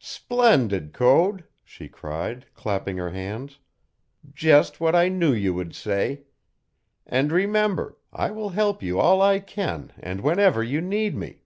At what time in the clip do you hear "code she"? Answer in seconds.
0.92-1.86